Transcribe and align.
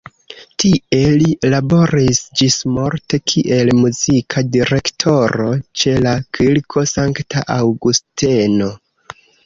Tie 0.61 1.01
li 1.23 1.33
laboris 1.53 2.21
ĝismorte 2.41 3.19
kiel 3.33 3.71
muzika 3.83 4.45
direktoro 4.57 5.49
ĉe 5.83 5.97
la 6.09 6.19
Kirko 6.39 6.89
Sankta 6.97 7.49
Aŭgusteno. 7.63 8.77